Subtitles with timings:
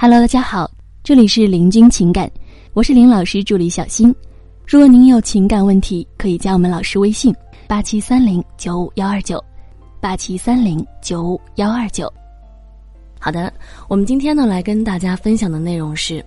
[0.00, 0.70] Hello，大家好，
[1.02, 2.30] 这里是林君情感，
[2.72, 4.14] 我是林老师助理小新。
[4.64, 7.34] 如果您有情感问题，可以加我们老师微信：
[7.66, 9.44] 八七三零九五幺二九，
[10.00, 12.08] 八七三零九五幺二九。
[13.18, 13.52] 好的，
[13.88, 16.24] 我们今天呢来跟大家分享的内容是：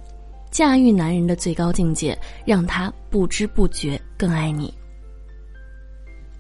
[0.51, 4.73] 驾驭男人的最高境界，让他不知不觉更爱你。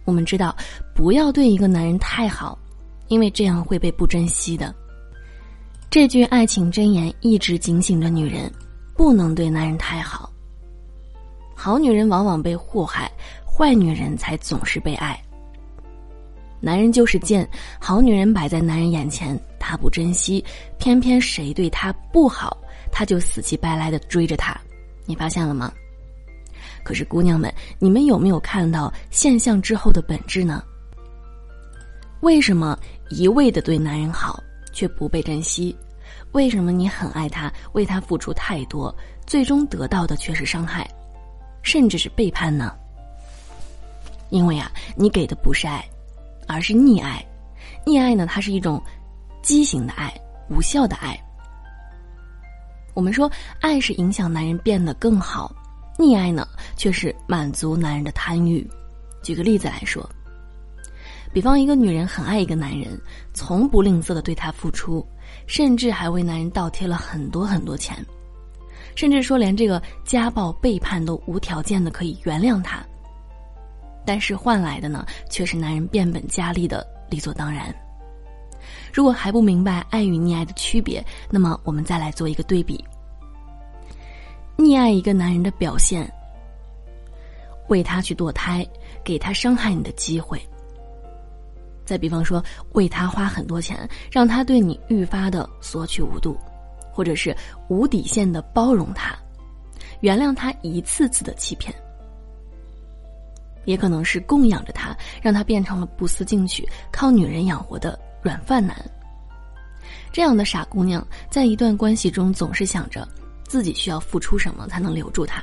[0.03, 0.53] 我们知道，
[0.93, 2.59] 不要对一个男人太好，
[3.07, 4.75] 因为这样会被不珍惜的。
[5.91, 8.49] 这句爱情箴言一直警醒着女人，
[8.95, 10.31] 不能对男人太好。
[11.53, 13.11] 好女人往往被祸害，
[13.45, 15.21] 坏女人才总是被爱。
[16.61, 17.45] 男人就是贱，
[17.77, 20.41] 好女人摆在男人眼前，他不珍惜，
[20.77, 22.57] 偏偏谁对他不好，
[22.89, 24.57] 他就死乞白赖的追着他。
[25.05, 25.73] 你发现了吗？
[26.85, 30.63] 可是姑娘们，你们有没有看到现象之后的本质呢？
[32.21, 32.79] 为什么
[33.09, 35.75] 一味的对男人好却不被珍惜？
[36.33, 38.93] 为什么你很爱他，为他付出太多，
[39.25, 40.89] 最终得到的却是伤害？
[41.61, 42.73] 甚至是背叛呢？
[44.29, 45.83] 因为啊，你给的不是爱，
[46.47, 47.23] 而是溺爱。
[47.85, 48.81] 溺爱呢，它是一种
[49.41, 50.13] 畸形的爱，
[50.49, 51.19] 无效的爱。
[52.93, 53.29] 我们说，
[53.59, 55.53] 爱是影响男人变得更好，
[55.97, 58.65] 溺爱呢，却是满足男人的贪欲。
[59.21, 60.09] 举个例子来说，
[61.33, 62.99] 比方一个女人很爱一个男人，
[63.33, 65.05] 从不吝啬的对他付出，
[65.47, 67.95] 甚至还为男人倒贴了很多很多钱。
[68.95, 72.83] 甚至说，连这个家暴背叛都无条件的可以原谅他，
[74.05, 77.73] 但是换来的呢，却是男人变本加厉的理所当然。
[78.91, 82.83] 如果还不明白爱与溺爱的区别，那么我们再来做一个对比：
[84.57, 86.11] 溺爱一个男人的表现，
[87.69, 88.67] 为他去堕胎，
[89.05, 90.37] 给他伤害你的机会；
[91.91, 96.37] 再比方说，为他花很多钱，让他对你愈发的索取无度。
[96.93, 97.35] 或者是
[97.67, 99.13] 无底线的包容他，
[99.99, 101.73] 原谅他一次次的欺骗，
[103.65, 108.75] 也可能是供养着他，让他变成了不思进取、靠女人养活的软饭男。
[110.13, 113.07] 这样的傻姑娘，在一段关系中总是想着
[113.43, 115.41] 自己需要付出什么才能留住他，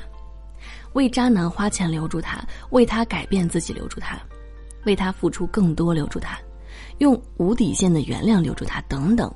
[0.93, 4.19] 为渣男花钱留住他，为他改变自己留住他，
[4.85, 6.39] 为他付出更多留住他，
[6.99, 9.33] 用无底线的原谅留住他，等等。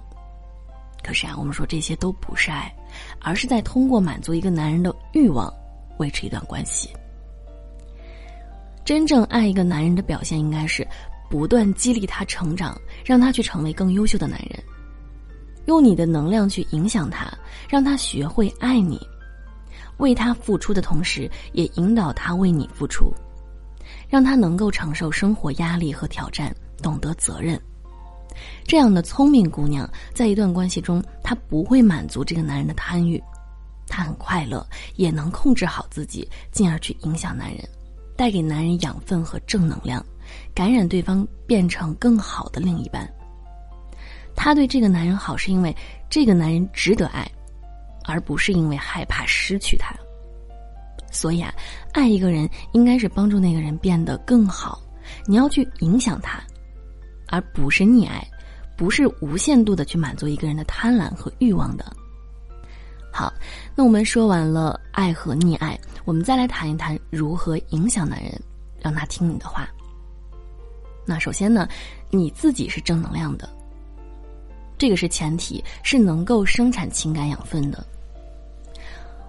[1.02, 2.72] 可是啊，我们说这些都不是爱，
[3.20, 5.52] 而是在通过满足一个男人的欲望，
[5.98, 6.88] 维持一段关系。
[8.84, 10.86] 真正爱一个男人的表现，应该是
[11.28, 14.62] 不断激励他成长，让他去成为更优秀的男人，
[15.66, 17.32] 用你的能量去影响他，
[17.68, 19.00] 让他学会爱你，
[19.98, 23.12] 为他付出的同时，也引导他为你付出，
[24.12, 27.58] 让他能够承受生活压力和挑战，懂得责任。
[28.62, 33.18] 这样的聪明姑娘，在一段关系中，她不会满足这个男人的贪欲，
[33.88, 37.66] 她很快乐，也能控制好自己，进而去影响男人，
[38.14, 40.04] 带给男人养分和正能量，
[40.54, 43.10] 感染对方，变成更好的另一半。
[44.36, 45.74] 她对这个男人好，是因为
[46.10, 47.26] 这个男人值得爱，
[48.04, 49.94] 而不是因为害怕失去他。
[51.22, 51.54] 所以啊，
[51.92, 54.82] 爱一个人应该是帮助那个人变得更好，
[55.24, 56.42] 你要去影响他。
[57.28, 58.26] 而不是溺爱，
[58.76, 61.96] 不是无限度的去满足一个人的贪婪和欲望的。
[63.12, 63.32] 好，
[63.76, 68.32] 那我们说完了爱和溺爱，我们再来谈一谈如何影响男人，
[68.80, 69.68] 让他听你的话。
[71.06, 71.68] 那首先呢，
[72.10, 73.48] 你自己是正能量的，
[74.76, 77.86] 这个是前提，是能够生产情感养分的。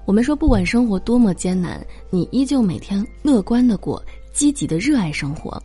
[0.06, 4.03] 我们说，不管生活多么艰难，你依旧每天乐观的过，
[4.34, 5.62] 积极的热爱生活。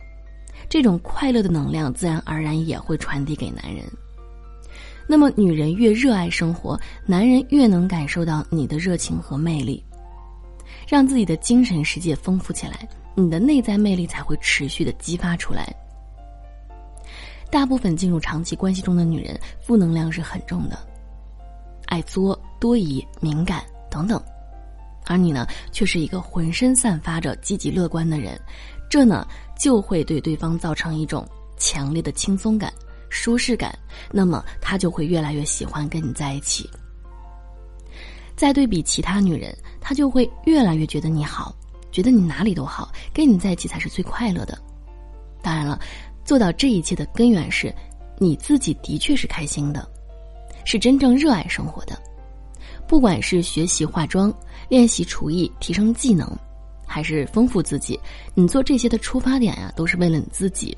[0.69, 3.83] 这种快乐的能量自然而然也会传递给男人。
[5.07, 9.83] 那么，女人越热爱生活，男人越能感受到你的热情和魅力，
[10.87, 15.75] 让自己的精神世界丰富起来，你的内在魅力才会持续的激发出来。
[17.51, 20.77] 大部分进入长期关系中的女人，负能量是很重的，
[21.87, 24.21] 爱作、多疑、敏感等等，
[25.05, 28.39] 而你呢，却是一个浑身散发着积极乐观的人。
[28.89, 29.27] 这呢，
[29.57, 31.27] 就会对对方造成一种
[31.57, 32.73] 强烈的轻松感、
[33.09, 33.77] 舒适感，
[34.11, 36.69] 那么他就会越来越喜欢跟你在一起。
[38.35, 41.53] 再对比其他女人，他就会越来越觉得你好，
[41.91, 44.57] 觉得你哪里都好，跟你在一起才是最快乐的。
[45.41, 45.79] 当然了，
[46.25, 47.73] 做到这一切的根源是，
[48.17, 49.87] 你自己的确是开心的，
[50.65, 52.01] 是真正热爱生活的。
[52.89, 54.33] 不管是学习化妆、
[54.67, 56.27] 练习厨艺、提升技能。
[56.91, 57.99] 还是丰富自己，
[58.33, 60.75] 你做这些的出发点呀，都是为了你自己。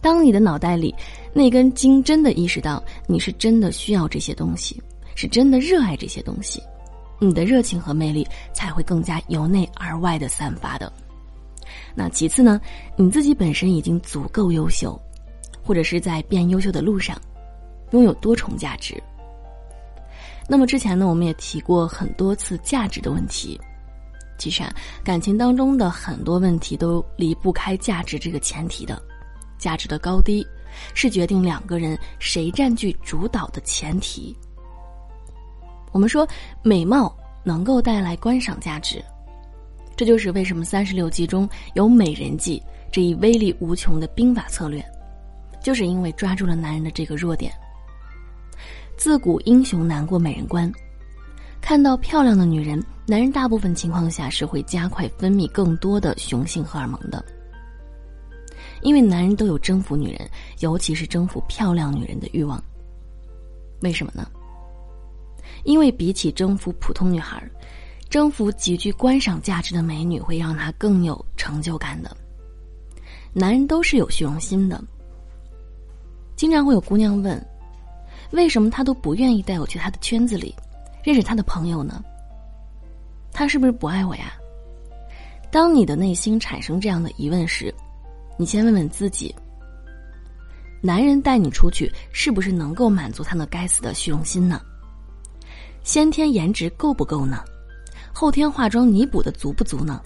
[0.00, 0.94] 当你的脑袋里
[1.32, 4.80] 那根筋真的意识到你是真的需要这些东西，
[5.16, 6.62] 是真的热爱这些东西，
[7.18, 10.92] 你的热情和魅力才会更加由内而外的散发的。
[11.92, 12.60] 那其次呢，
[12.96, 14.96] 你自己本身已经足够优秀，
[15.60, 17.20] 或者是在变优秀的路上，
[17.90, 19.02] 拥有多重价值。
[20.48, 23.60] 那么之前呢，我们也提过很多次价值的问题。
[24.36, 29.00] 其实啊，感情当中的很多问题都离不开价值这个前提的。
[29.56, 30.46] 价值的高低，
[30.92, 34.36] 是决定两个人谁占据主导的前提。
[35.92, 36.28] 我们说，
[36.62, 39.02] 美貌能够带来观赏价值，
[39.96, 44.84] 这就是为什么三十六计中有美人计这一威力无穷的兵法策略，
[45.62, 47.50] 就是因为抓住了男人的这个弱点。
[48.96, 50.70] 自古英雄难过美人关，
[51.60, 57.22] 看到漂亮的女人，男人大部分情况下是会加快分泌更多的雄性荷尔蒙的。
[58.82, 60.30] 因为男人都有征服女人，
[60.60, 62.62] 尤其是征服漂亮女人的欲望。
[63.80, 64.26] 为什么呢？
[65.64, 67.42] 因为比起征服普通女孩，
[68.08, 72.16] 征服极具观赏价值的美女会让他更有成就感的。
[73.32, 74.82] 男人都是有虚荣心的，
[76.36, 77.44] 经常会有姑娘问。
[78.34, 80.52] 为什么他都不愿意带我去他的圈子里，
[81.04, 82.02] 认识他的朋友呢？
[83.32, 84.32] 他是不是不爱我呀？
[85.52, 87.72] 当你的内心产生这样的疑问时，
[88.36, 89.32] 你先问问自己：
[90.82, 94.60] 男人带你出去，是不是能够满足他那该死的虚荣心呢？
[95.84, 97.44] 先天颜值够不够呢？
[98.12, 100.02] 后天化妆弥补的足不足呢？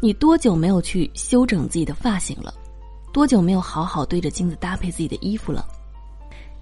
[0.00, 2.54] 你多久没有去修整自己的发型了？
[3.12, 5.66] 多久没有好好对着镜子搭配自己的衣服了？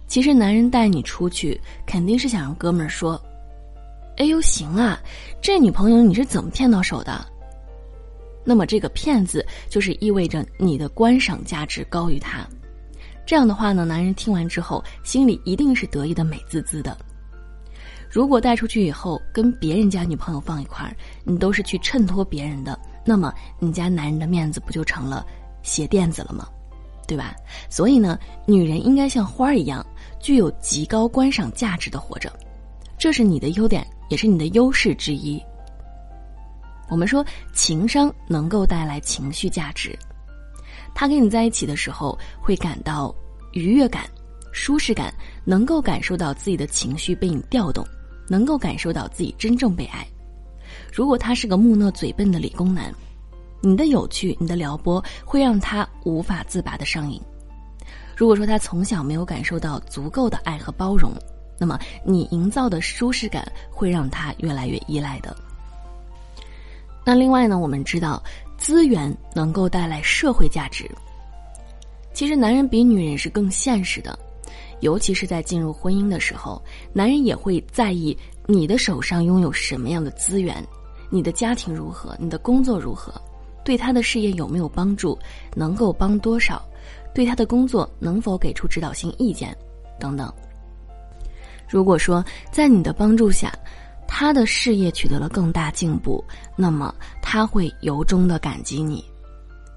[0.09, 3.21] 其实，男人带你出去，肯定是想让哥们儿说
[4.17, 4.99] ：“哎呦，行啊，
[5.41, 7.25] 这女朋友你是怎么骗到手的？”
[8.43, 12.47] 那么，这个“骗”子就是意味着你的观赏价值高于他。
[13.27, 16.97] 这样的话呢，男人听完之后，心里一定是得意的美滋滋的。
[18.11, 25.27] 如果带出去以后跟别人家女朋友放一块儿，你都是去衬托别人的，那么你家男人的面子不就成了
[25.63, 26.49] 鞋垫子了吗？
[27.09, 27.35] 对吧？
[27.69, 28.17] 所以呢，
[28.47, 29.85] 女人应该像花儿一样。
[30.21, 32.33] 具有极高观赏价值的活着，
[32.99, 35.41] 这是你的优点，也是你的优势之一。
[36.91, 37.25] 我们说
[37.55, 39.97] 情商能够带来情绪价值，
[40.93, 43.15] 他跟你在一起的时候会感到
[43.53, 44.11] 愉悦感、
[44.51, 45.15] 舒适感，
[45.45, 47.87] 能够感受到自己的情绪被你调动，
[48.29, 50.05] 能够感受到自己真正被爱。
[50.93, 52.93] 如果他是个木讷嘴笨的理工男，
[53.61, 57.21] 你的有趣、你的撩拨会让他无法自拔的上瘾。
[58.17, 61.13] 如果说他从小没有感受到足够的爱和包容，
[61.59, 65.37] 那么你营造的舒适感会让他越来越依赖的。
[67.05, 68.23] 那另外呢，我们知道
[68.57, 70.91] 资源能够带来社会价值。
[72.13, 74.19] 其实男人比女人是更现实的，
[74.81, 76.61] 尤其是在进入婚姻的时候，
[76.93, 78.17] 男人也会在意
[78.47, 80.63] 你的手上拥有什么样的资源，
[81.09, 83.15] 你的家庭如何，你的工作如何，
[83.69, 85.19] 对他的事业有没有帮助，
[85.55, 86.65] 能够帮多少。
[87.13, 89.55] 对他的工作能否给出指导性意见，
[90.01, 90.33] 等等。
[91.69, 93.53] 如果说在你的帮助下，
[94.07, 96.25] 他的事业取得了更大进步，
[96.57, 99.05] 那么他会由衷的感激你；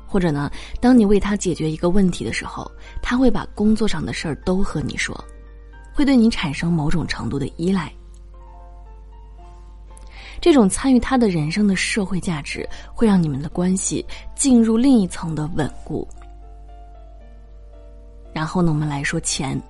[0.07, 0.49] 或者呢，
[0.79, 2.71] 当你为他解决一个问题的时候，
[3.01, 5.21] 他会把工作上的事儿都和你说，
[5.93, 7.91] 会对你产生某种程度的依赖。
[10.41, 14.03] 这种参与他的人生的社会价值，会让你们的关系
[14.36, 16.05] 进入另一层的稳固。
[18.33, 19.62] 然后呢，我们来说钱，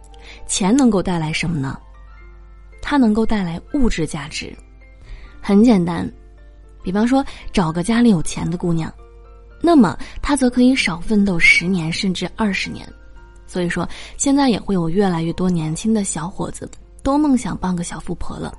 [0.48, 1.78] 钱能够带来什么呢？
[2.82, 4.56] 它能够带来物质价值，
[5.42, 6.10] 很简单，
[6.82, 8.92] 比方说找个家里有钱的姑娘，
[9.62, 12.88] 那么她则可以少奋斗十年甚至二十年。
[13.46, 16.70] 所以说，现在也会有越来越多年轻的小伙子
[17.04, 18.58] 都梦想傍个小富婆了，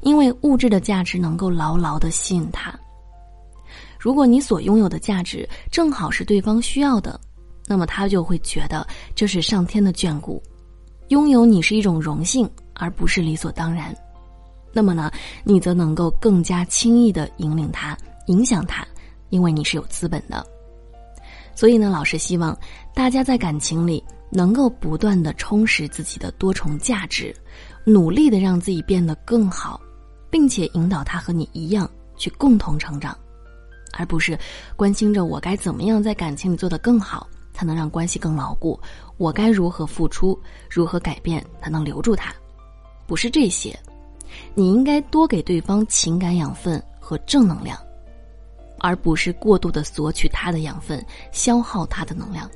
[0.00, 2.74] 因为物质的价值能够牢牢的吸引他。
[3.98, 7.20] 如果你所拥有的价值正好是对方需要的。
[7.70, 10.42] 那么他就会觉得这是上天的眷顾，
[11.08, 13.94] 拥有你是一种荣幸，而不是理所当然。
[14.72, 15.12] 那么呢，
[15.44, 17.94] 你则能够更加轻易的引领他、
[18.28, 18.86] 影响他，
[19.28, 20.42] 因为你是有资本的。
[21.54, 22.58] 所以呢，老师希望
[22.94, 27.36] 大家在感情里能够不断的充实自己的多重价值，
[27.84, 29.78] 努力的让自己变得更好，
[30.30, 33.16] 并且引导他和你一样去共同成长，
[33.92, 34.38] 而不是
[34.76, 37.26] 关心着我该怎么样在感情里做得更好。
[37.50, 38.78] 才能让关系更牢固。
[39.16, 42.32] 我该如何付出，如何改变，才能留住他？
[43.04, 43.76] 不是这些，
[44.54, 47.76] 你应该多给对方情感养分和正能量，
[48.78, 52.48] 而不是过度的索取他的养分，消耗他的能量。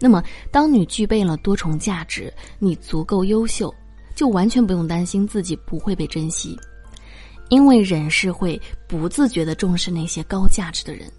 [0.00, 3.70] 那么，当你具备了多重价值，你足够优秀，
[4.14, 6.58] 就完全不用担心自己不会被珍惜，
[7.48, 11.10] 因为人是会不自觉的重视那些高价值的人。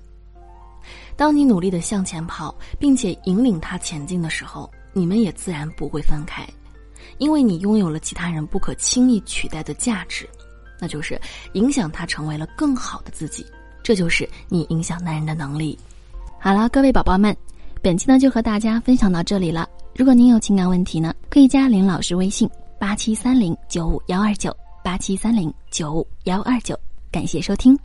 [1.15, 6.45] 当你努力的向前跑，并且引领他前进的时候，你们也自然不会分开，
[7.17, 10.27] 因为你拥有了其他人不可轻易取代的价值，
[10.79, 11.19] 那就是
[11.53, 13.45] 影响他成为了更好的自己。
[13.81, 15.77] 这就是你影响男人的能力。
[16.37, 17.35] 好了，各位宝宝们，
[17.81, 19.69] 本期呢就和大家分享到这里了。
[19.95, 22.49] 如果您有情感问题呢，可以加林老师微信
[22.85, 26.79] 八七三零九五幺二九八七三零九五幺二九。
[27.11, 27.84] 感谢收听。